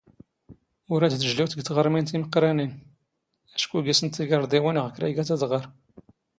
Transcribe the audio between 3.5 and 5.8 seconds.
ⴰⵛⴽⵓ ⴳⵉⵙⵏⵜ ⵜⵉⴽⴰⵕⴹⵉⵡⵉⵏ ⵖ ⴽⵔⴰⵢⴳⴰⵜ ⴰⴷⵖⴰⵔ.